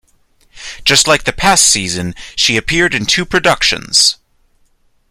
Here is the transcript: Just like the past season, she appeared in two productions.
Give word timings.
Just 0.83 1.07
like 1.07 1.25
the 1.25 1.31
past 1.31 1.63
season, 1.63 2.15
she 2.35 2.57
appeared 2.57 2.95
in 2.95 3.05
two 3.05 3.23
productions. 3.23 4.17